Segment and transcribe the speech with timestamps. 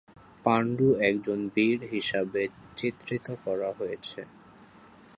[0.45, 2.41] পাণ্ডু একজন বীর হিসাবে
[2.77, 4.21] চিত্রিত করা হয়েছে।